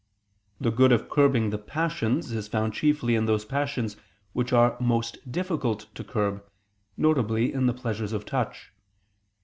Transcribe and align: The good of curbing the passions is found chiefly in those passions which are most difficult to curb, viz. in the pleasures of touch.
The 0.59 0.71
good 0.71 0.91
of 0.91 1.11
curbing 1.11 1.51
the 1.51 1.59
passions 1.59 2.31
is 2.31 2.47
found 2.47 2.73
chiefly 2.73 3.13
in 3.13 3.27
those 3.27 3.45
passions 3.45 3.97
which 4.33 4.51
are 4.51 4.75
most 4.79 5.31
difficult 5.31 5.93
to 5.93 6.03
curb, 6.03 6.43
viz. 6.97 7.53
in 7.53 7.67
the 7.67 7.73
pleasures 7.75 8.11
of 8.11 8.25
touch. 8.25 8.71